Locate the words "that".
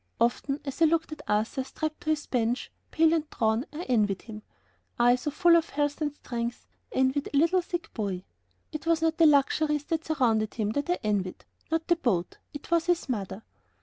9.83-10.03, 10.71-10.89